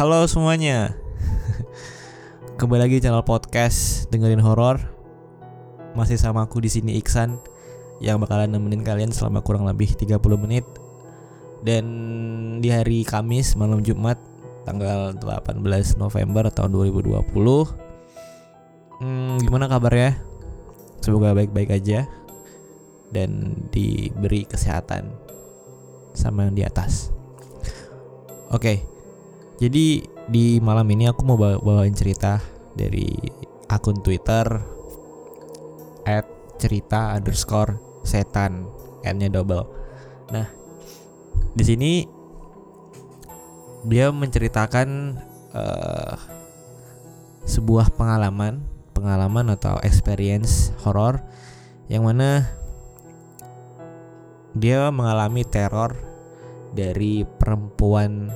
Halo 0.00 0.24
semuanya. 0.24 0.96
Kembali 2.56 2.88
lagi 2.88 3.04
channel 3.04 3.20
podcast 3.20 4.08
dengerin 4.08 4.40
horor. 4.40 4.80
Masih 5.92 6.16
sama 6.16 6.48
aku 6.48 6.56
di 6.64 6.72
sini 6.72 6.96
Iksan 6.96 7.36
yang 8.00 8.16
bakalan 8.16 8.48
nemenin 8.48 8.80
kalian 8.80 9.12
selama 9.12 9.44
kurang 9.44 9.68
lebih 9.68 9.92
30 9.92 10.16
menit. 10.40 10.64
Dan 11.60 11.84
di 12.64 12.72
hari 12.72 13.04
Kamis 13.04 13.60
malam 13.60 13.84
Jumat 13.84 14.16
tanggal 14.64 15.12
18 15.20 15.60
November 16.00 16.48
tahun 16.48 16.72
2020. 16.96 17.20
Hmm, 19.04 19.36
gimana 19.36 19.68
kabarnya? 19.68 20.16
Semoga 21.04 21.36
baik-baik 21.36 21.76
aja 21.76 22.08
dan 23.12 23.52
diberi 23.68 24.48
kesehatan 24.48 25.12
sama 26.16 26.48
yang 26.48 26.56
di 26.56 26.64
atas. 26.64 27.12
Oke, 28.48 28.80
jadi 29.60 30.02
di 30.30 30.56
malam 30.64 30.88
ini 30.88 31.04
aku 31.04 31.20
mau 31.28 31.36
bawa 31.36 31.60
bawain 31.60 31.92
cerita 31.92 32.40
dari 32.72 33.12
akun 33.68 34.00
Twitter 34.00 34.46
at 36.08 36.24
cerita 36.56 37.12
underscore 37.12 37.76
setan 38.02 38.66
n-nya 39.04 39.28
double. 39.28 39.68
Nah, 40.32 40.48
di 41.52 41.64
sini 41.64 41.92
dia 43.84 44.08
menceritakan 44.12 44.88
uh, 45.52 46.16
sebuah 47.44 47.92
pengalaman, 47.96 48.64
pengalaman 48.92 49.52
atau 49.56 49.80
experience 49.80 50.72
horor 50.84 51.20
yang 51.88 52.08
mana 52.08 52.48
dia 54.56 54.90
mengalami 54.90 55.46
teror 55.46 55.96
dari 56.70 57.24
perempuan 57.24 58.30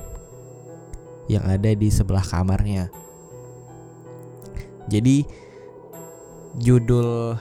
yang 1.31 1.45
ada 1.45 1.71
di 1.73 1.89
sebelah 1.89 2.23
kamarnya. 2.25 2.93
Jadi 4.89 5.25
judul 6.61 7.35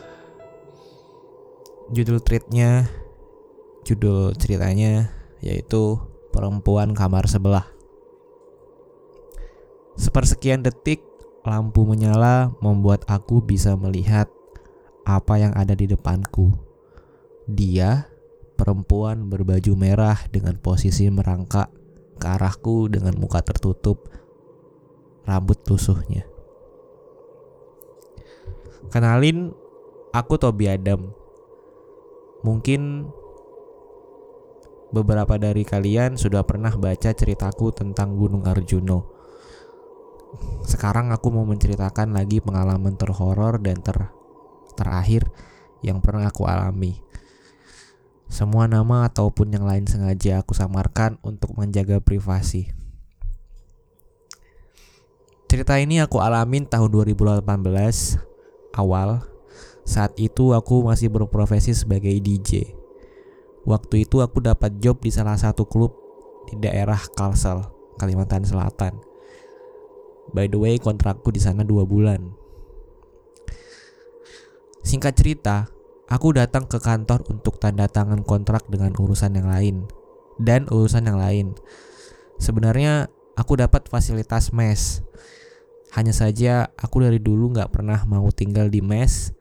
judul 1.92 2.18
tweetnya 2.24 2.88
judul 3.84 4.34
ceritanya 4.40 5.12
yaitu 5.44 6.00
perempuan 6.32 6.96
kamar 6.96 7.28
sebelah. 7.28 7.68
Sepersekian 10.00 10.66
detik 10.66 11.04
lampu 11.44 11.84
menyala 11.84 12.56
membuat 12.64 13.04
aku 13.06 13.44
bisa 13.44 13.76
melihat 13.76 14.32
apa 15.04 15.38
yang 15.38 15.54
ada 15.54 15.76
di 15.76 15.86
depanku. 15.86 16.56
Dia 17.46 18.08
perempuan 18.56 19.28
berbaju 19.28 19.76
merah 19.76 20.16
dengan 20.32 20.56
posisi 20.56 21.12
merangkak 21.12 21.83
ke 22.24 22.28
arahku 22.32 22.88
dengan 22.88 23.20
muka 23.20 23.44
tertutup, 23.44 24.08
rambut 25.28 25.60
lusuhnya. 25.68 26.24
Kenalin, 28.88 29.52
aku 30.16 30.40
Tobi 30.40 30.72
Adam. 30.72 31.12
Mungkin 32.48 33.12
beberapa 34.96 35.36
dari 35.36 35.68
kalian 35.68 36.16
sudah 36.16 36.48
pernah 36.48 36.72
baca 36.80 37.12
ceritaku 37.12 37.76
tentang 37.76 38.16
Gunung 38.16 38.48
Arjuno. 38.48 39.12
Sekarang 40.64 41.12
aku 41.12 41.28
mau 41.28 41.44
menceritakan 41.44 42.16
lagi 42.16 42.40
pengalaman 42.40 42.96
terhoror 42.96 43.60
dan 43.60 43.84
ter 43.84 44.00
terakhir 44.80 45.28
yang 45.84 46.00
pernah 46.00 46.32
aku 46.32 46.48
alami. 46.48 47.04
Semua 48.34 48.66
nama 48.66 49.06
ataupun 49.06 49.54
yang 49.54 49.70
lain 49.70 49.86
sengaja 49.86 50.42
aku 50.42 50.58
samarkan 50.58 51.22
untuk 51.22 51.54
menjaga 51.54 52.02
privasi. 52.02 52.74
Cerita 55.46 55.78
ini 55.78 56.02
aku 56.02 56.18
alamin 56.18 56.66
tahun 56.66 56.90
2018 56.90 57.46
awal. 58.74 59.22
Saat 59.86 60.18
itu 60.18 60.50
aku 60.58 60.82
masih 60.82 61.14
berprofesi 61.14 61.78
sebagai 61.78 62.10
DJ. 62.18 62.74
Waktu 63.70 64.10
itu 64.10 64.26
aku 64.26 64.42
dapat 64.42 64.82
job 64.82 64.98
di 64.98 65.14
salah 65.14 65.38
satu 65.38 65.70
klub 65.70 65.94
di 66.50 66.58
daerah 66.58 66.98
Kalsel, 67.14 67.62
Kalimantan 68.02 68.50
Selatan. 68.50 68.98
By 70.34 70.50
the 70.50 70.58
way, 70.58 70.82
kontrakku 70.82 71.30
di 71.30 71.38
sana 71.38 71.62
dua 71.62 71.86
bulan. 71.86 72.34
Singkat 74.82 75.14
cerita, 75.14 75.70
Aku 76.14 76.30
datang 76.30 76.70
ke 76.70 76.78
kantor 76.78 77.26
untuk 77.26 77.58
tanda 77.58 77.90
tangan 77.90 78.22
kontrak 78.22 78.70
dengan 78.70 78.94
urusan 78.94 79.34
yang 79.34 79.50
lain 79.50 79.90
dan 80.38 80.70
urusan 80.70 81.10
yang 81.10 81.18
lain. 81.18 81.58
Sebenarnya 82.38 83.10
aku 83.34 83.58
dapat 83.58 83.90
fasilitas 83.90 84.54
mes. 84.54 85.02
Hanya 85.98 86.14
saja 86.14 86.70
aku 86.78 87.02
dari 87.02 87.18
dulu 87.18 87.58
nggak 87.58 87.74
pernah 87.74 88.06
mau 88.06 88.30
tinggal 88.30 88.70
di 88.70 88.86
mes 88.86 89.34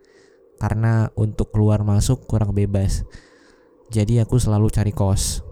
karena 0.57 1.13
untuk 1.13 1.53
keluar 1.53 1.85
masuk 1.85 2.25
kurang 2.25 2.57
bebas. 2.57 3.05
Jadi 3.93 4.25
aku 4.25 4.41
selalu 4.41 4.73
cari 4.73 4.97
kos. 4.97 5.45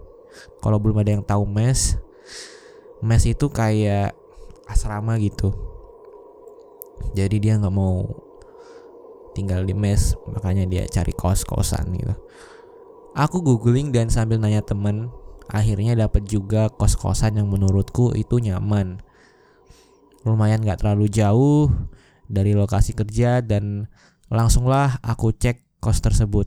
Kalau 0.64 0.80
belum 0.80 1.04
ada 1.04 1.20
yang 1.20 1.24
tahu 1.28 1.44
mes, 1.44 2.00
mes 3.04 3.22
itu 3.28 3.52
kayak 3.52 4.16
asrama 4.64 5.20
gitu. 5.20 5.52
Jadi 7.12 7.44
dia 7.44 7.60
nggak 7.60 7.76
mau 7.76 8.08
tinggal 9.32 9.62
di 9.62 9.74
mes 9.76 10.14
makanya 10.30 10.66
dia 10.66 10.84
cari 10.86 11.14
kos-kosan 11.14 11.94
gitu. 11.94 12.14
Aku 13.14 13.42
googling 13.42 13.90
dan 13.90 14.06
sambil 14.06 14.38
nanya 14.38 14.62
temen 14.62 15.10
akhirnya 15.50 15.98
dapat 15.98 16.26
juga 16.30 16.70
kos-kosan 16.70 17.38
yang 17.38 17.50
menurutku 17.50 18.14
itu 18.14 18.38
nyaman. 18.38 19.02
Lumayan 20.22 20.62
gak 20.62 20.84
terlalu 20.84 21.10
jauh 21.10 21.72
dari 22.30 22.54
lokasi 22.54 22.94
kerja 22.94 23.42
dan 23.42 23.90
langsunglah 24.30 25.02
aku 25.02 25.34
cek 25.34 25.82
kos 25.82 25.98
tersebut. 25.98 26.46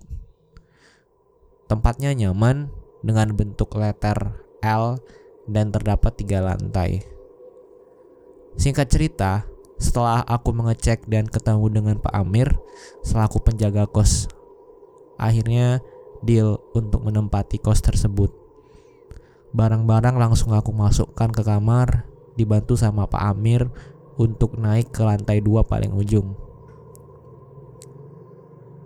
Tempatnya 1.68 2.16
nyaman 2.16 2.72
dengan 3.04 3.36
bentuk 3.36 3.76
letter 3.76 4.40
L 4.64 5.04
dan 5.52 5.76
terdapat 5.76 6.16
tiga 6.16 6.40
lantai. 6.40 7.04
Singkat 8.56 8.88
cerita 8.88 9.44
setelah 9.84 10.24
aku 10.24 10.56
mengecek 10.56 11.04
dan 11.12 11.28
ketemu 11.28 11.68
dengan 11.68 11.96
Pak 12.00 12.16
Amir 12.16 12.56
selaku 13.04 13.44
penjaga 13.44 13.84
kos, 13.84 14.32
akhirnya 15.20 15.84
deal 16.24 16.64
untuk 16.72 17.04
menempati 17.04 17.60
kos 17.60 17.84
tersebut. 17.84 18.32
Barang-barang 19.52 20.16
langsung 20.16 20.56
aku 20.56 20.72
masukkan 20.72 21.30
ke 21.30 21.44
kamar, 21.44 22.08
dibantu 22.40 22.80
sama 22.80 23.12
Pak 23.12 23.22
Amir 23.36 23.68
untuk 24.16 24.56
naik 24.56 24.96
ke 24.96 25.04
lantai 25.04 25.44
dua 25.44 25.68
paling 25.68 25.92
ujung. 25.92 26.34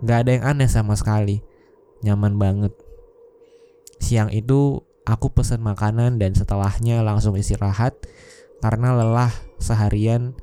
Gak 0.02 0.26
ada 0.26 0.30
yang 0.34 0.44
aneh 0.44 0.68
sama 0.68 0.98
sekali, 0.98 1.46
nyaman 2.02 2.34
banget. 2.42 2.74
Siang 4.02 4.34
itu 4.34 4.82
aku 5.06 5.30
pesan 5.30 5.62
makanan 5.62 6.18
dan 6.18 6.34
setelahnya 6.34 7.06
langsung 7.06 7.38
istirahat 7.38 7.94
karena 8.58 8.94
lelah 8.94 9.32
seharian 9.62 10.34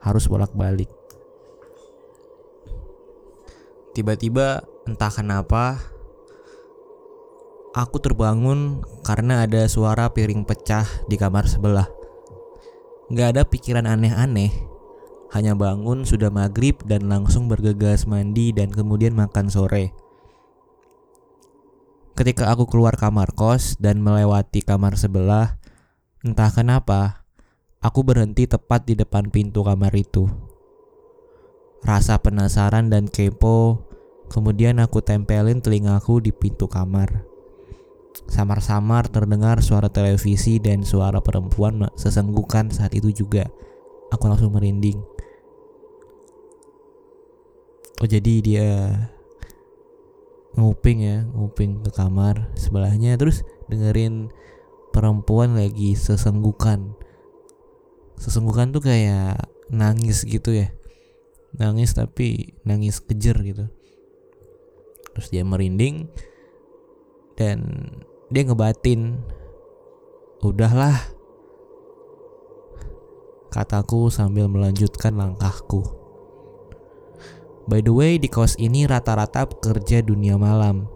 harus 0.00 0.24
bolak-balik. 0.26 0.88
Tiba-tiba 3.92 4.64
entah 4.88 5.12
kenapa 5.12 5.78
aku 7.74 8.02
terbangun 8.02 8.82
karena 9.06 9.46
ada 9.46 9.66
suara 9.70 10.10
piring 10.10 10.42
pecah 10.42 10.86
di 11.06 11.14
kamar 11.14 11.46
sebelah. 11.46 11.86
Gak 13.10 13.34
ada 13.34 13.42
pikiran 13.42 13.90
aneh-aneh, 13.90 14.54
hanya 15.34 15.58
bangun 15.58 16.06
sudah 16.06 16.30
maghrib 16.30 16.78
dan 16.86 17.10
langsung 17.10 17.50
bergegas 17.50 18.06
mandi 18.06 18.54
dan 18.54 18.70
kemudian 18.70 19.14
makan 19.14 19.50
sore. 19.50 19.90
Ketika 22.14 22.52
aku 22.52 22.70
keluar 22.70 22.94
kamar 22.94 23.34
kos 23.34 23.80
dan 23.80 23.98
melewati 24.02 24.62
kamar 24.62 24.94
sebelah, 24.94 25.58
entah 26.22 26.52
kenapa 26.52 27.19
Aku 27.80 28.04
berhenti 28.04 28.44
tepat 28.44 28.84
di 28.84 28.92
depan 28.92 29.32
pintu 29.32 29.64
kamar 29.64 29.96
itu. 29.96 30.28
Rasa 31.80 32.20
penasaran 32.20 32.92
dan 32.92 33.08
kepo, 33.08 33.88
kemudian 34.28 34.84
aku 34.84 35.00
tempelin 35.00 35.64
telingaku 35.64 36.20
di 36.20 36.28
pintu 36.28 36.68
kamar. 36.68 37.24
Samar-samar 38.28 39.08
terdengar 39.08 39.64
suara 39.64 39.88
televisi 39.88 40.60
dan 40.60 40.84
suara 40.84 41.24
perempuan 41.24 41.88
sesenggukan 41.96 42.68
saat 42.68 42.92
itu 42.92 43.16
juga. 43.16 43.48
Aku 44.12 44.28
langsung 44.28 44.52
merinding. 44.52 45.00
Oh 48.04 48.08
jadi 48.08 48.34
dia 48.44 48.68
nguping 50.52 51.00
ya, 51.00 51.24
nguping 51.32 51.80
ke 51.80 51.96
kamar 51.96 52.52
sebelahnya 52.60 53.16
terus 53.16 53.40
dengerin 53.72 54.28
perempuan 54.92 55.56
lagi 55.56 55.96
sesenggukan 55.96 56.92
sesungguhnya 58.20 58.76
tuh 58.76 58.84
kayak 58.84 59.48
nangis 59.72 60.28
gitu 60.28 60.52
ya 60.52 60.68
nangis 61.56 61.96
tapi 61.96 62.54
nangis 62.62 63.00
kejer 63.00 63.34
gitu 63.42 63.64
terus 65.10 65.32
dia 65.32 65.42
merinding 65.42 66.06
dan 67.34 67.64
dia 68.30 68.46
ngebatin 68.46 69.18
udahlah 70.44 70.94
kataku 73.50 74.08
sambil 74.08 74.46
melanjutkan 74.46 75.18
langkahku. 75.18 75.82
By 77.66 77.82
the 77.82 77.92
way, 77.92 78.16
di 78.16 78.30
kos 78.30 78.56
ini 78.56 78.86
rata-rata 78.86 79.46
pekerja 79.46 80.02
dunia 80.02 80.38
malam. 80.38 80.86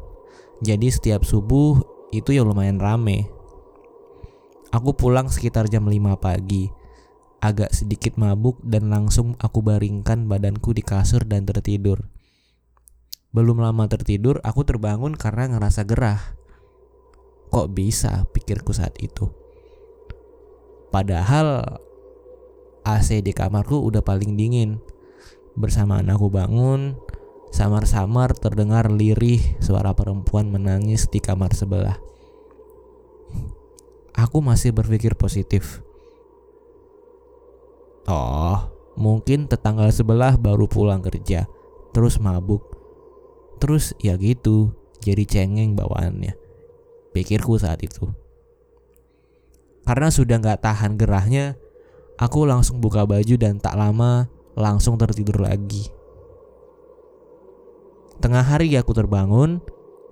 Jadi 0.63 0.89
setiap 0.89 1.27
subuh 1.27 1.83
itu 2.15 2.31
ya 2.35 2.47
lumayan 2.47 2.79
rame. 2.79 3.29
Aku 4.75 4.95
pulang 4.95 5.31
sekitar 5.31 5.71
jam 5.71 5.87
5 5.87 6.19
pagi. 6.19 6.71
Agak 7.45 7.77
sedikit 7.77 8.17
mabuk 8.17 8.57
dan 8.65 8.89
langsung 8.89 9.37
aku 9.37 9.61
baringkan 9.61 10.25
badanku 10.25 10.73
di 10.73 10.81
kasur 10.81 11.29
dan 11.29 11.45
tertidur. 11.45 12.09
Belum 13.37 13.61
lama 13.61 13.85
tertidur, 13.85 14.41
aku 14.41 14.65
terbangun 14.65 15.13
karena 15.13 15.53
ngerasa 15.53 15.85
gerah. 15.85 16.41
Kok 17.53 17.69
bisa, 17.77 18.25
pikirku 18.33 18.73
saat 18.73 18.97
itu. 18.97 19.29
Padahal 20.89 21.77
AC 22.81 23.21
di 23.21 23.37
kamarku 23.37 23.77
udah 23.77 24.01
paling 24.01 24.41
dingin. 24.41 24.81
Bersamaan 25.53 26.09
aku 26.09 26.33
bangun, 26.33 26.97
samar-samar 27.53 28.33
terdengar 28.33 28.89
lirih 28.89 29.61
suara 29.61 29.93
perempuan 29.93 30.49
menangis 30.49 31.13
di 31.13 31.21
kamar 31.21 31.53
sebelah. 31.53 32.01
Aku 34.17 34.41
masih 34.41 34.73
berpikir 34.73 35.13
positif. 35.13 35.84
Oh, 38.05 38.59
mungkin 39.01 39.49
tetangga 39.49 39.89
sebelah 39.89 40.37
baru 40.37 40.69
pulang 40.69 41.01
kerja, 41.01 41.49
terus 41.97 42.21
mabuk. 42.21 42.63
Terus 43.63 43.97
ya 44.03 44.19
gitu, 44.21 44.77
jadi 45.01 45.25
cengeng 45.25 45.73
bawaannya. 45.79 46.37
Pikirku 47.17 47.57
saat 47.57 47.81
itu. 47.81 48.11
Karena 49.85 50.09
sudah 50.09 50.41
gak 50.41 50.65
tahan 50.65 50.97
gerahnya, 50.97 51.57
Aku 52.15 52.47
langsung 52.47 52.79
buka 52.79 53.03
baju 53.03 53.35
dan 53.35 53.59
tak 53.59 53.75
lama 53.75 54.31
langsung 54.55 54.95
tertidur 54.95 55.43
lagi. 55.43 55.91
Tengah 58.23 58.47
hari 58.47 58.71
aku 58.79 58.95
terbangun, 58.95 59.59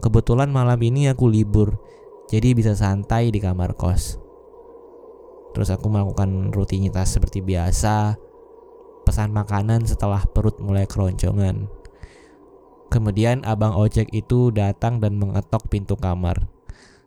kebetulan 0.03 0.51
malam 0.51 0.83
ini 0.83 1.07
aku 1.07 1.31
libur, 1.31 1.79
jadi 2.27 2.59
bisa 2.59 2.75
santai 2.75 3.31
di 3.31 3.39
kamar 3.39 3.79
kos. 3.79 4.19
Terus 5.53 5.69
aku 5.69 5.93
melakukan 5.93 6.53
rutinitas 6.53 7.13
seperti 7.13 7.45
biasa, 7.45 8.17
pesan 9.05 9.33
makanan 9.37 9.85
setelah 9.85 10.25
perut 10.25 10.57
mulai 10.61 10.89
keroncongan. 10.89 11.69
Kemudian 12.93 13.45
abang 13.49 13.73
ojek 13.73 14.13
itu 14.13 14.53
datang 14.53 15.01
dan 15.01 15.17
mengetok 15.17 15.69
pintu 15.73 15.97
kamar. 15.97 16.49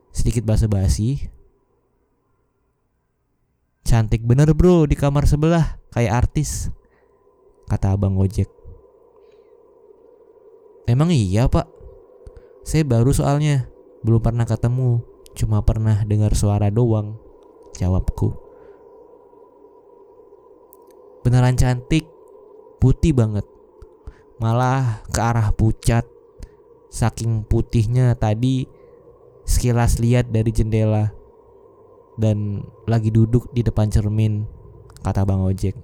Sedikit 0.10 0.48
basa-basi, 0.48 1.30
Cantik 3.86 4.26
bener 4.26 4.50
bro 4.58 4.90
di 4.90 4.98
kamar 4.98 5.30
sebelah, 5.30 5.78
kayak 5.94 6.26
artis. 6.26 6.74
Kata 7.70 7.94
abang 7.94 8.18
ojek. 8.18 8.50
Emang 10.90 11.14
iya 11.14 11.46
pak? 11.46 11.70
Saya 12.66 12.82
baru 12.82 13.14
soalnya, 13.14 13.70
belum 14.02 14.26
pernah 14.26 14.50
ketemu, 14.50 15.06
cuma 15.38 15.62
pernah 15.62 16.02
dengar 16.02 16.34
suara 16.34 16.74
doang. 16.74 17.22
Jawabku. 17.76 18.32
Beneran 21.26 21.58
cantik, 21.58 22.06
putih 22.78 23.12
banget. 23.12 23.44
Malah 24.40 25.04
ke 25.10 25.20
arah 25.20 25.50
pucat. 25.56 26.06
Saking 26.94 27.44
putihnya 27.44 28.16
tadi 28.16 28.72
sekilas 29.44 30.00
lihat 30.00 30.32
dari 30.32 30.48
jendela 30.56 31.12
dan 32.16 32.64
lagi 32.88 33.12
duduk 33.12 33.52
di 33.52 33.68
depan 33.68 33.92
cermin, 33.92 34.48
kata 35.04 35.28
Bang 35.28 35.44
Ojek. 35.44 35.76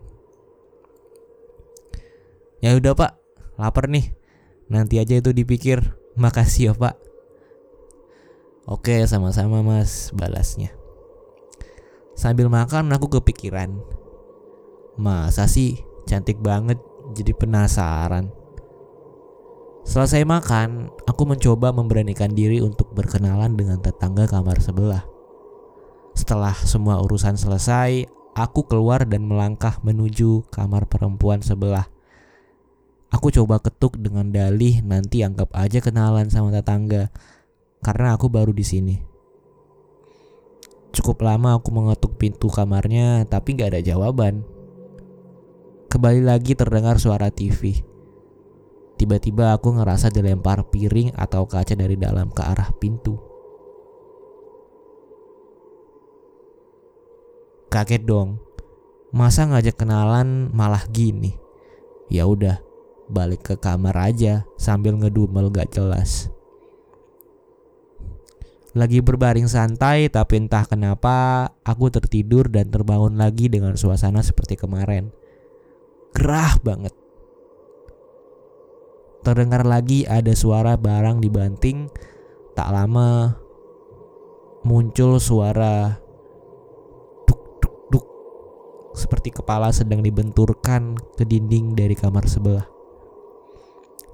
Ya 2.64 2.78
udah 2.78 2.96
Pak, 2.96 3.12
lapar 3.60 3.92
nih. 3.92 4.14
Nanti 4.72 5.02
aja 5.02 5.20
itu 5.20 5.36
dipikir. 5.36 6.00
Makasih 6.16 6.72
ya 6.72 6.74
Pak. 6.76 6.96
Oke, 8.70 9.04
sama-sama 9.10 9.60
Mas, 9.66 10.16
balasnya. 10.16 10.81
Sambil 12.22 12.54
makan 12.54 12.94
aku 12.94 13.18
kepikiran. 13.18 13.82
Masa 14.94 15.50
sih 15.50 15.82
cantik 16.06 16.38
banget 16.38 16.78
jadi 17.18 17.34
penasaran. 17.34 18.30
Selesai 19.82 20.22
makan, 20.30 20.94
aku 21.10 21.26
mencoba 21.26 21.74
memberanikan 21.74 22.30
diri 22.38 22.62
untuk 22.62 22.94
berkenalan 22.94 23.58
dengan 23.58 23.82
tetangga 23.82 24.30
kamar 24.30 24.62
sebelah. 24.62 25.02
Setelah 26.14 26.54
semua 26.62 27.02
urusan 27.02 27.42
selesai, 27.42 28.06
aku 28.38 28.70
keluar 28.70 29.02
dan 29.10 29.26
melangkah 29.26 29.82
menuju 29.82 30.46
kamar 30.54 30.86
perempuan 30.86 31.42
sebelah. 31.42 31.90
Aku 33.10 33.34
coba 33.34 33.58
ketuk 33.58 33.98
dengan 33.98 34.30
dalih 34.30 34.86
nanti 34.86 35.26
anggap 35.26 35.50
aja 35.58 35.82
kenalan 35.82 36.30
sama 36.30 36.54
tetangga 36.54 37.10
karena 37.82 38.14
aku 38.14 38.30
baru 38.30 38.54
di 38.54 38.62
sini. 38.62 39.11
Cukup 41.02 41.26
lama 41.26 41.58
aku 41.58 41.74
mengetuk 41.74 42.14
pintu 42.22 42.46
kamarnya 42.46 43.26
tapi 43.26 43.58
gak 43.58 43.74
ada 43.74 43.82
jawaban. 43.82 44.46
Kembali 45.90 46.22
lagi 46.22 46.54
terdengar 46.54 47.02
suara 47.02 47.34
TV. 47.34 47.82
Tiba-tiba 49.02 49.50
aku 49.50 49.82
ngerasa 49.82 50.14
dilempar 50.14 50.62
piring 50.70 51.18
atau 51.18 51.50
kaca 51.50 51.74
dari 51.74 51.98
dalam 51.98 52.30
ke 52.30 52.46
arah 52.46 52.70
pintu. 52.78 53.18
Kaget 57.74 58.06
dong. 58.06 58.38
Masa 59.10 59.50
ngajak 59.50 59.82
kenalan 59.82 60.54
malah 60.54 60.86
gini? 60.86 61.34
Ya 62.14 62.30
udah, 62.30 62.62
balik 63.10 63.42
ke 63.42 63.58
kamar 63.58 63.98
aja 63.98 64.46
sambil 64.54 64.94
ngedumel 65.02 65.50
gak 65.50 65.74
jelas. 65.74 66.30
Lagi 68.72 69.04
berbaring 69.04 69.52
santai 69.52 70.08
tapi 70.08 70.40
entah 70.40 70.64
kenapa 70.64 71.48
aku 71.68 71.92
tertidur 71.92 72.48
dan 72.48 72.72
terbangun 72.72 73.20
lagi 73.20 73.52
dengan 73.52 73.76
suasana 73.76 74.24
seperti 74.24 74.56
kemarin. 74.56 75.12
Gerah 76.16 76.56
banget. 76.64 76.96
Terdengar 79.22 79.68
lagi 79.68 80.08
ada 80.08 80.32
suara 80.32 80.80
barang 80.80 81.20
dibanting. 81.20 81.92
Tak 82.56 82.72
lama 82.72 83.36
muncul 84.64 85.20
suara 85.20 86.02
seperti 88.92 89.32
kepala 89.32 89.72
sedang 89.72 90.04
dibenturkan 90.04 91.00
ke 91.16 91.24
dinding 91.24 91.74
dari 91.74 91.96
kamar 91.96 92.28
sebelah. 92.28 92.68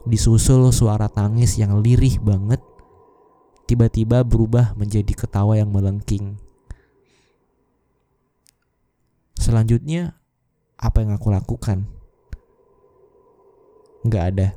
Disusul 0.08 0.72
suara 0.72 1.12
tangis 1.12 1.60
yang 1.60 1.84
lirih 1.84 2.22
banget, 2.24 2.62
tiba-tiba 3.68 4.24
berubah 4.24 4.74
menjadi 4.80 5.12
ketawa 5.12 5.60
yang 5.60 5.70
melengking. 5.70 6.40
Selanjutnya, 9.38 10.18
apa 10.80 11.04
yang 11.04 11.12
aku 11.14 11.28
lakukan? 11.30 11.86
Nggak 14.08 14.24
ada. 14.34 14.48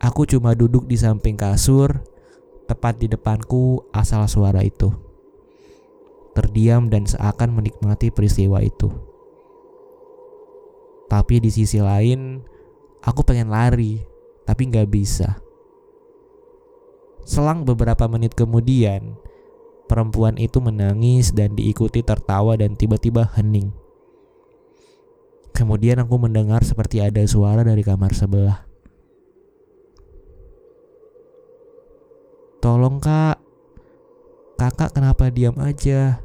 Aku 0.00 0.24
cuma 0.24 0.54
duduk 0.54 0.86
di 0.86 0.94
samping 0.94 1.34
kasur, 1.34 2.00
tepat 2.70 3.02
di 3.02 3.10
depanku 3.10 3.82
asal 3.90 4.22
suara 4.30 4.62
itu 4.62 5.06
terdiam 6.36 6.92
dan 6.92 7.08
seakan 7.08 7.56
menikmati 7.56 8.12
peristiwa 8.12 8.60
itu. 8.60 8.92
Tapi 11.08 11.40
di 11.40 11.48
sisi 11.48 11.80
lain, 11.80 12.44
aku 13.00 13.24
pengen 13.24 13.48
lari, 13.48 14.04
tapi 14.44 14.68
nggak 14.68 14.92
bisa. 14.92 15.40
Selang 17.26 17.66
beberapa 17.66 18.06
menit 18.06 18.38
kemudian, 18.38 19.18
perempuan 19.90 20.38
itu 20.38 20.62
menangis 20.62 21.34
dan 21.34 21.58
diikuti 21.58 22.06
tertawa 22.06 22.54
dan 22.54 22.78
tiba-tiba 22.78 23.26
hening. 23.34 23.74
Kemudian 25.50 25.98
aku 25.98 26.22
mendengar 26.22 26.62
seperti 26.62 27.02
ada 27.02 27.18
suara 27.26 27.66
dari 27.66 27.82
kamar 27.82 28.14
sebelah. 28.14 28.62
Tolong 32.62 33.02
kak, 33.02 33.42
kakak 34.54 34.94
kenapa 34.94 35.26
diam 35.26 35.58
aja? 35.58 36.22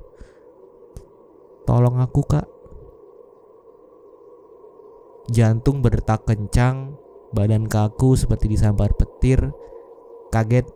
Tolong 1.65 1.98
aku 1.98 2.22
kak. 2.29 2.46
Jantung 5.34 5.81
berdetak 5.81 6.29
kencang, 6.29 6.93
badan 7.34 7.65
kaku 7.65 8.13
seperti 8.13 8.51
disambar 8.51 8.93
petir, 8.93 9.50
kaget, 10.29 10.67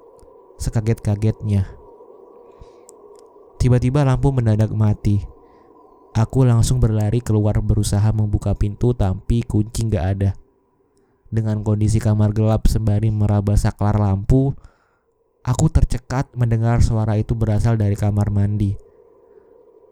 sekaget-kagetnya. 0.57 1.67
Tiba-tiba 3.59 4.05
lampu 4.05 4.29
mendadak 4.29 4.69
mati. 4.75 5.25
Aku 6.15 6.47
langsung 6.47 6.79
berlari 6.79 7.19
keluar 7.19 7.59
berusaha 7.59 8.07
membuka 8.15 8.55
pintu 8.55 8.95
tapi 8.95 9.43
kunci 9.43 9.89
gak 9.89 10.05
ada. 10.15 10.31
Dengan 11.27 11.59
kondisi 11.65 11.99
kamar 11.99 12.31
gelap 12.31 12.71
sembari 12.71 13.11
meraba 13.11 13.57
saklar 13.59 13.99
lampu, 13.99 14.55
aku 15.43 15.65
tercekat 15.67 16.31
mendengar 16.37 16.79
suara 16.79 17.19
itu 17.19 17.35
berasal 17.35 17.75
dari 17.75 17.99
kamar 17.99 18.31
mandi. 18.31 18.77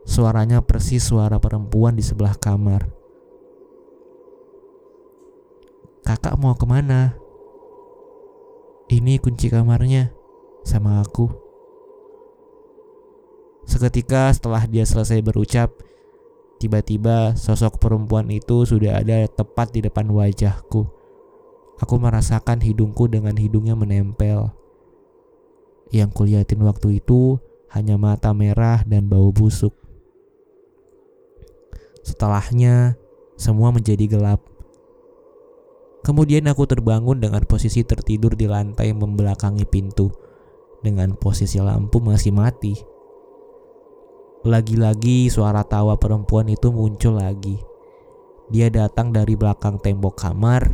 Suaranya 0.08 0.63
persis 0.63 1.03
suara 1.03 1.41
perempuan 1.41 2.00
di 2.00 2.03
sebelah 2.05 2.38
kamar. 2.39 2.88
Kakak 6.08 6.36
mau 6.39 6.55
ke 6.55 6.67
mana? 6.67 7.15
Ini 8.91 9.17
kunci 9.17 9.48
kamarnya 9.50 10.23
sama 10.63 11.03
aku. 11.03 11.29
Seketika 13.63 14.32
setelah 14.36 14.67
dia 14.67 14.84
selesai 14.84 15.24
berucap, 15.24 15.72
tiba-tiba 16.60 17.36
sosok 17.39 17.79
perempuan 17.79 18.27
itu 18.27 18.67
sudah 18.67 19.00
ada 19.00 19.24
tepat 19.27 19.72
di 19.72 19.79
depan 19.84 20.08
wajahku. 20.12 20.88
Aku 21.79 21.96
merasakan 22.00 22.63
hidungku 22.63 23.08
dengan 23.08 23.36
hidungnya 23.36 23.75
menempel. 23.75 24.51
Yang 25.91 26.10
kuliatin 26.15 26.63
waktu 26.63 27.03
itu 27.03 27.39
hanya 27.72 28.00
mata 28.00 28.32
merah 28.32 28.86
dan 28.88 29.08
bau 29.10 29.34
busuk. 29.34 29.74
Setelahnya, 32.03 33.00
semua 33.39 33.72
menjadi 33.72 34.05
gelap. 34.05 34.43
Kemudian 36.03 36.43
aku 36.51 36.67
terbangun 36.67 37.24
dengan 37.24 37.48
posisi 37.48 37.79
tertidur 37.88 38.36
di 38.36 38.43
lantai 38.43 38.91
membelakangi 38.91 39.63
pintu, 39.63 40.12
dengan 40.84 41.16
posisi 41.16 41.58
lampu 41.63 42.04
masih 42.04 42.36
mati. 42.36 42.75
Lagi-lagi 44.44 45.32
suara 45.32 45.63
tawa 45.63 45.96
perempuan 45.96 46.52
itu 46.52 46.68
muncul 46.68 47.16
lagi. 47.16 47.56
Dia 48.52 48.68
datang 48.68 49.16
dari 49.16 49.40
belakang 49.40 49.80
tembok 49.80 50.20
kamar. 50.20 50.68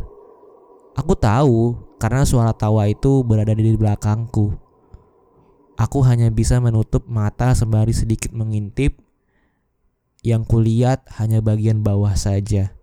Aku 0.98 1.14
tahu 1.14 1.78
karena 2.02 2.26
suara 2.26 2.50
tawa 2.50 2.90
itu 2.90 3.22
berada 3.22 3.54
di 3.54 3.78
belakangku. 3.78 4.58
Aku 5.78 6.02
hanya 6.02 6.28
bisa 6.28 6.58
menutup 6.58 7.06
mata 7.06 7.54
sembari 7.54 7.94
sedikit 7.94 8.34
mengintip. 8.34 8.98
Yang 10.20 10.52
kulihat 10.52 11.06
hanya 11.16 11.40
bagian 11.40 11.80
bawah 11.80 12.12
saja. 12.12 12.74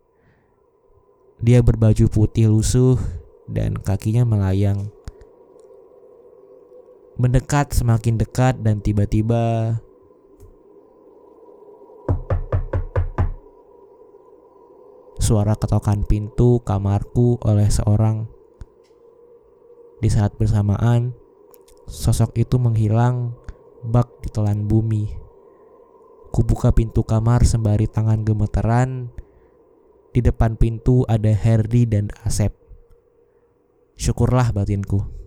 Dia 1.37 1.61
berbaju 1.61 2.09
putih 2.09 2.49
lusuh 2.49 2.97
dan 3.45 3.77
kakinya 3.77 4.25
melayang. 4.25 4.89
Mendekat 7.17 7.73
semakin 7.73 8.21
dekat 8.21 8.61
dan 8.61 8.77
tiba-tiba 8.77 9.73
suara 15.17 15.57
ketokan 15.57 16.05
pintu 16.05 16.61
kamarku 16.61 17.41
oleh 17.41 17.67
seorang. 17.73 18.29
Di 19.97 20.13
saat 20.13 20.37
bersamaan, 20.37 21.17
sosok 21.89 22.37
itu 22.37 22.61
menghilang 22.61 23.33
bak 23.81 24.21
di 24.21 24.29
telan 24.29 24.69
bumi. 24.69 25.09
Kubuka 26.29 26.69
pintu 26.69 27.01
kamar 27.01 27.43
sembari 27.49 27.89
tangan 27.89 28.21
gemeteran 28.21 29.09
di 30.13 30.21
depan 30.21 30.53
pintu 30.53 31.01
ada 31.09 31.33
Herdi 31.33 31.89
dan 31.89 32.13
Asep. 32.21 32.53
Syukurlah 33.97 34.53
batinku. 34.53 35.26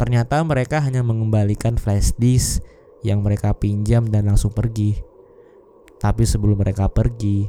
Ternyata 0.00 0.40
mereka 0.42 0.80
hanya 0.80 1.04
mengembalikan 1.04 1.76
flash 1.76 2.16
disk 2.16 2.64
yang 3.02 3.20
mereka 3.20 3.52
pinjam 3.54 4.08
dan 4.08 4.30
langsung 4.30 4.54
pergi. 4.54 4.98
Tapi 6.02 6.26
sebelum 6.26 6.58
mereka 6.58 6.90
pergi, 6.90 7.46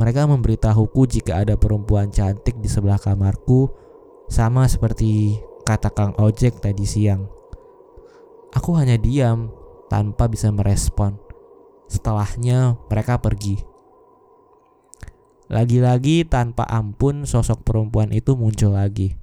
mereka 0.00 0.24
memberitahuku 0.24 1.20
jika 1.20 1.44
ada 1.44 1.60
perempuan 1.60 2.08
cantik 2.08 2.56
di 2.56 2.68
sebelah 2.70 2.96
kamarku 2.96 3.68
sama 4.30 4.64
seperti 4.64 5.36
kata 5.66 5.92
Kang 5.92 6.16
Ojek 6.16 6.62
tadi 6.62 6.88
siang. 6.88 7.28
Aku 8.56 8.74
hanya 8.78 8.96
diam 8.96 9.52
tanpa 9.92 10.30
bisa 10.30 10.48
merespon. 10.48 11.18
Setelahnya 11.90 12.78
mereka 12.86 13.18
pergi. 13.18 13.60
Lagi-lagi 15.50 16.22
tanpa 16.30 16.62
ampun 16.70 17.26
sosok 17.26 17.66
perempuan 17.66 18.14
itu 18.14 18.38
muncul 18.38 18.78
lagi. 18.78 19.18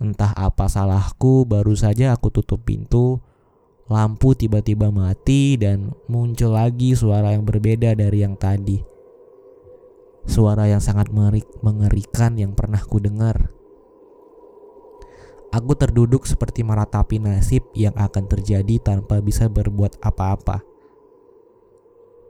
Entah 0.00 0.32
apa 0.32 0.64
salahku, 0.64 1.44
baru 1.44 1.76
saja 1.76 2.16
aku 2.16 2.32
tutup 2.32 2.64
pintu, 2.64 3.20
lampu 3.84 4.32
tiba-tiba 4.32 4.88
mati 4.88 5.60
dan 5.60 5.92
muncul 6.08 6.56
lagi 6.56 6.96
suara 6.96 7.36
yang 7.36 7.44
berbeda 7.44 7.92
dari 7.92 8.24
yang 8.24 8.32
tadi. 8.32 8.80
Suara 10.24 10.64
yang 10.72 10.80
sangat 10.80 11.12
mengerikan 11.60 12.40
yang 12.40 12.56
pernah 12.56 12.80
ku 12.80 12.96
dengar. 12.96 13.52
Aku 15.52 15.76
terduduk 15.76 16.24
seperti 16.24 16.64
meratapi 16.64 17.20
nasib 17.20 17.68
yang 17.76 17.92
akan 17.98 18.24
terjadi 18.24 18.80
tanpa 18.80 19.20
bisa 19.20 19.52
berbuat 19.52 20.00
apa-apa. 20.00 20.64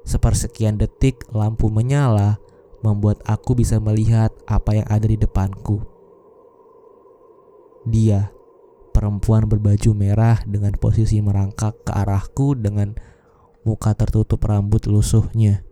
Sepersekian 0.02 0.80
detik 0.80 1.22
lampu 1.30 1.70
menyala 1.70 2.40
membuat 2.80 3.20
aku 3.28 3.54
bisa 3.54 3.76
melihat 3.76 4.32
apa 4.48 4.80
yang 4.80 4.88
ada 4.88 5.04
di 5.04 5.20
depanku. 5.20 5.99
Dia, 7.88 8.28
perempuan 8.92 9.48
berbaju 9.48 9.96
merah 9.96 10.44
dengan 10.44 10.76
posisi 10.76 11.16
merangkak 11.24 11.88
ke 11.88 11.92
arahku 11.96 12.52
dengan 12.52 12.92
muka 13.64 13.96
tertutup 13.96 14.44
rambut 14.44 14.84
lusuhnya. 14.84 15.64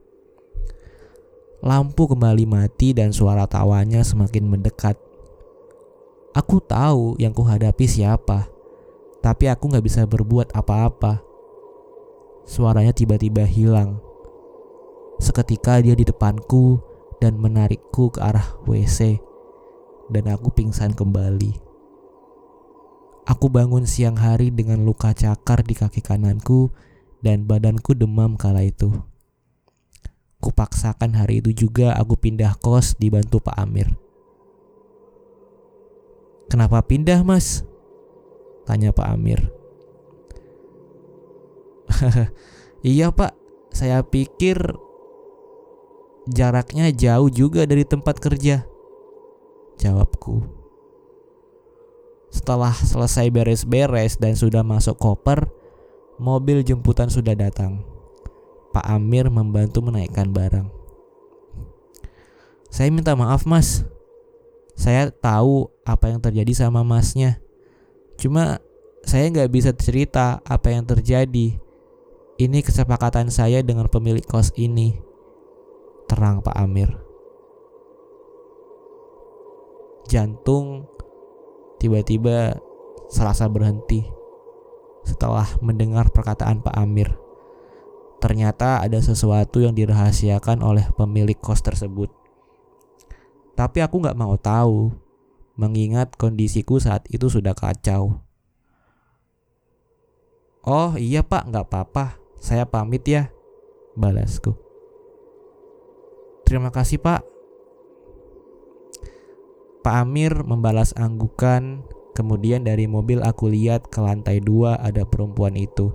Lampu 1.60 2.08
kembali 2.08 2.48
mati 2.48 2.96
dan 2.96 3.12
suara 3.12 3.44
tawanya 3.44 4.00
semakin 4.00 4.48
mendekat. 4.48 4.96
Aku 6.32 6.62
tahu 6.62 7.18
yang 7.20 7.34
kuhadapi 7.34 7.84
siapa, 7.84 8.46
tapi 9.20 9.50
aku 9.50 9.68
gak 9.74 9.84
bisa 9.84 10.06
berbuat 10.06 10.54
apa-apa. 10.54 11.20
Suaranya 12.48 12.94
tiba-tiba 12.96 13.44
hilang. 13.44 14.00
Seketika 15.18 15.82
dia 15.82 15.98
di 15.98 16.06
depanku 16.06 16.78
dan 17.18 17.36
menarikku 17.36 18.14
ke 18.14 18.22
arah 18.22 18.56
WC 18.64 19.18
dan 20.08 20.30
aku 20.30 20.54
pingsan 20.54 20.94
kembali. 20.94 21.67
Aku 23.28 23.52
bangun 23.52 23.84
siang 23.84 24.16
hari 24.16 24.48
dengan 24.48 24.88
luka 24.88 25.12
cakar 25.12 25.60
di 25.60 25.76
kaki 25.76 26.00
kananku 26.00 26.72
dan 27.20 27.44
badanku 27.44 27.92
demam 27.92 28.40
kala 28.40 28.64
itu. 28.64 28.88
Kupaksakan 30.40 31.12
hari 31.12 31.44
itu 31.44 31.52
juga 31.52 31.92
aku 31.92 32.16
pindah 32.16 32.56
kos 32.56 32.96
dibantu 32.96 33.44
Pak 33.44 33.56
Amir. 33.60 33.92
Kenapa 36.48 36.80
pindah 36.80 37.20
mas? 37.20 37.68
Tanya 38.64 38.96
Pak 38.96 39.08
Amir. 39.12 39.52
iya 42.80 43.12
pak, 43.12 43.36
saya 43.68 44.00
pikir 44.04 44.56
Jaraknya 46.28 46.92
jauh 46.92 47.32
juga 47.32 47.64
dari 47.64 47.88
tempat 47.88 48.20
kerja. 48.20 48.68
Jawabku. 49.80 50.57
Setelah 52.28 52.76
selesai 52.76 53.32
beres-beres 53.32 54.20
dan 54.20 54.36
sudah 54.36 54.60
masuk 54.60 55.00
koper, 55.00 55.48
mobil 56.20 56.60
jemputan 56.60 57.08
sudah 57.08 57.32
datang. 57.32 57.80
Pak 58.74 58.84
Amir 58.84 59.32
membantu 59.32 59.80
menaikkan 59.80 60.28
barang. 60.28 60.68
Saya 62.68 62.92
minta 62.92 63.16
maaf 63.16 63.48
mas. 63.48 63.88
Saya 64.76 65.08
tahu 65.10 65.72
apa 65.82 66.12
yang 66.12 66.20
terjadi 66.20 66.52
sama 66.54 66.84
masnya. 66.84 67.40
Cuma 68.20 68.60
saya 69.02 69.26
nggak 69.32 69.50
bisa 69.50 69.70
cerita 69.72 70.44
apa 70.44 70.68
yang 70.70 70.84
terjadi. 70.84 71.56
Ini 72.38 72.58
kesepakatan 72.62 73.32
saya 73.34 73.64
dengan 73.66 73.90
pemilik 73.90 74.22
kos 74.22 74.54
ini 74.54 74.94
terang 76.06 76.40
Pak 76.44 76.54
Amir. 76.54 76.94
Jantung 80.06 80.88
tiba-tiba 81.78 82.58
serasa 83.08 83.48
berhenti 83.48 84.04
setelah 85.06 85.48
mendengar 85.64 86.12
perkataan 86.12 86.60
Pak 86.60 86.74
Amir. 86.76 87.16
Ternyata 88.18 88.82
ada 88.82 88.98
sesuatu 88.98 89.62
yang 89.62 89.72
dirahasiakan 89.72 90.60
oleh 90.60 90.84
pemilik 90.98 91.38
kos 91.38 91.62
tersebut. 91.62 92.10
Tapi 93.54 93.78
aku 93.82 94.02
nggak 94.02 94.18
mau 94.18 94.34
tahu, 94.38 94.90
mengingat 95.58 96.14
kondisiku 96.18 96.78
saat 96.78 97.06
itu 97.10 97.30
sudah 97.30 97.54
kacau. 97.54 98.22
Oh 100.66 100.98
iya 100.98 101.24
pak, 101.24 101.48
nggak 101.48 101.66
apa-apa. 101.70 102.18
Saya 102.38 102.66
pamit 102.66 103.06
ya, 103.06 103.30
balasku. 103.98 104.54
Terima 106.48 106.72
kasih 106.72 106.96
Pak. 106.96 107.37
Pak 109.82 109.94
Amir 110.04 110.44
membalas 110.44 110.94
anggukan. 110.98 111.86
Kemudian 112.16 112.66
dari 112.66 112.90
mobil 112.90 113.22
aku 113.22 113.46
lihat 113.46 113.94
ke 113.94 114.02
lantai 114.02 114.42
dua 114.42 114.74
ada 114.82 115.06
perempuan 115.06 115.54
itu. 115.54 115.94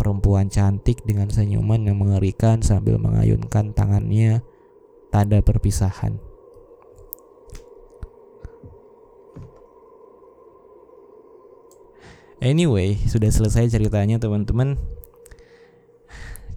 Perempuan 0.00 0.48
cantik 0.48 1.04
dengan 1.04 1.28
senyuman 1.28 1.84
yang 1.84 2.00
mengerikan 2.00 2.64
sambil 2.64 2.96
mengayunkan 2.96 3.76
tangannya 3.76 4.40
tanda 5.12 5.44
perpisahan. 5.44 6.16
Anyway, 12.42 12.98
sudah 13.06 13.30
selesai 13.30 13.70
ceritanya 13.70 14.18
teman-teman. 14.18 14.74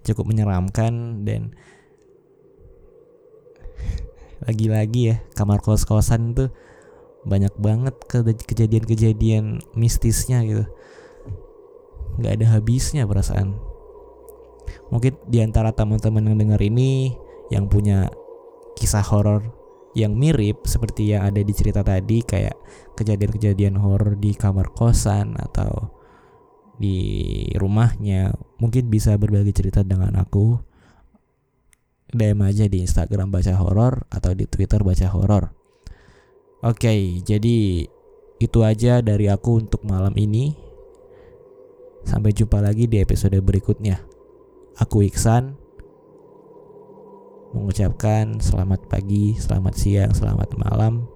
cukup 0.05 0.29
menyeramkan 0.29 1.25
dan 1.25 1.57
lagi-lagi 4.45 5.01
ya 5.13 5.15
kamar 5.33 5.61
kos-kosan 5.61 6.37
tuh 6.37 6.49
banyak 7.25 7.51
banget 7.57 7.97
kejadian-kejadian 8.45 9.65
mistisnya 9.73 10.45
gitu. 10.45 10.65
Nggak 12.21 12.33
ada 12.41 12.45
habisnya 12.57 13.03
perasaan. 13.09 13.57
Mungkin 14.93 15.17
di 15.25 15.41
antara 15.41 15.73
teman-teman 15.73 16.29
yang 16.29 16.37
dengar 16.37 16.61
ini 16.61 17.17
yang 17.49 17.65
punya 17.65 18.09
kisah 18.77 19.01
horor 19.01 19.41
yang 19.95 20.13
mirip 20.13 20.67
seperti 20.67 21.15
yang 21.15 21.25
ada 21.25 21.39
di 21.39 21.53
cerita 21.55 21.81
tadi 21.81 22.21
kayak 22.21 22.53
kejadian-kejadian 22.99 23.79
horor 23.79 24.19
di 24.19 24.35
kamar 24.35 24.69
kosan 24.75 25.39
atau 25.39 25.89
di 26.75 27.47
rumahnya 27.55 28.35
mungkin 28.59 28.91
bisa 28.91 29.15
berbagi 29.15 29.55
cerita 29.55 29.87
dengan 29.87 30.19
aku 30.19 30.59
DM 32.15 32.39
aja 32.41 32.65
di 32.65 32.81
Instagram 32.81 33.29
baca 33.29 33.53
horor 33.59 34.07
atau 34.09 34.31
di 34.31 34.47
Twitter 34.47 34.81
baca 34.81 35.07
horor 35.11 35.51
oke 36.63 36.95
jadi 37.23 37.57
itu 38.35 38.59
aja 38.63 38.99
dari 38.99 39.31
aku 39.31 39.63
untuk 39.63 39.83
malam 39.87 40.11
ini 40.15 40.55
sampai 42.07 42.31
jumpa 42.35 42.59
lagi 42.63 42.87
di 42.87 42.99
episode 42.99 43.35
berikutnya 43.39 43.99
aku 44.79 45.03
Iksan 45.07 45.65
mengucapkan 47.55 48.43
selamat 48.43 48.91
pagi, 48.91 49.39
selamat 49.39 49.73
siang, 49.79 50.11
selamat 50.11 50.59
malam. 50.59 51.07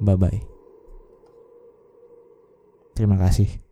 Bye 0.00 0.16
bye. 0.16 0.40
Terima 2.96 3.20
kasih. 3.20 3.69